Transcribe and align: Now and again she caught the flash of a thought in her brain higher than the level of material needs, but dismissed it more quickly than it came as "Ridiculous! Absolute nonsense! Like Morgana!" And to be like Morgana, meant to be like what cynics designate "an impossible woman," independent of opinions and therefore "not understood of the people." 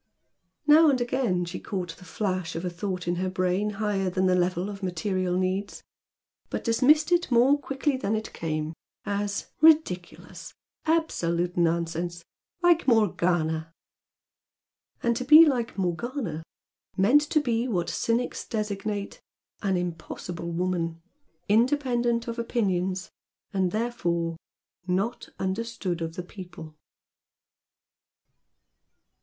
Now 0.65 0.89
and 0.89 0.99
again 0.99 1.45
she 1.45 1.59
caught 1.59 1.95
the 1.97 2.05
flash 2.05 2.55
of 2.55 2.65
a 2.65 2.71
thought 2.71 3.07
in 3.07 3.17
her 3.17 3.29
brain 3.29 3.69
higher 3.77 4.09
than 4.09 4.25
the 4.25 4.33
level 4.33 4.67
of 4.67 4.81
material 4.81 5.37
needs, 5.37 5.83
but 6.49 6.63
dismissed 6.63 7.11
it 7.11 7.29
more 7.29 7.55
quickly 7.59 7.97
than 7.97 8.15
it 8.15 8.33
came 8.33 8.73
as 9.05 9.51
"Ridiculous! 9.61 10.55
Absolute 10.87 11.55
nonsense! 11.55 12.23
Like 12.63 12.87
Morgana!" 12.87 13.71
And 15.03 15.15
to 15.17 15.23
be 15.23 15.45
like 15.45 15.77
Morgana, 15.77 16.41
meant 16.97 17.21
to 17.29 17.39
be 17.39 17.67
like 17.67 17.73
what 17.75 17.89
cynics 17.91 18.43
designate 18.47 19.21
"an 19.61 19.77
impossible 19.77 20.49
woman," 20.51 20.99
independent 21.47 22.27
of 22.27 22.39
opinions 22.39 23.11
and 23.53 23.71
therefore 23.71 24.37
"not 24.87 25.29
understood 25.37 26.01
of 26.01 26.15
the 26.15 26.23
people." 26.23 26.75